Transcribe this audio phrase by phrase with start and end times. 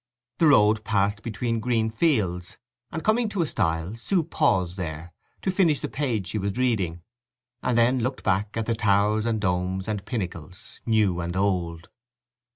[0.39, 2.57] The road passed between green fields,
[2.91, 7.03] and coming to a stile Sue paused there, to finish the page she was reading,
[7.61, 11.89] and then looked back at the towers and domes and pinnacles new and old.